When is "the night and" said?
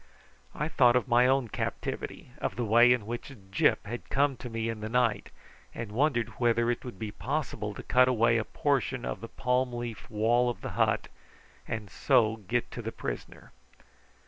4.79-5.91